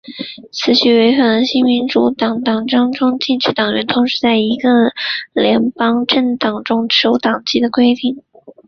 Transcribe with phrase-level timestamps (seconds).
[0.51, 4.91] 此举违反了新民主党党章中禁止党员同时在另一个
[5.31, 8.23] 联邦政党中持有党籍的规定。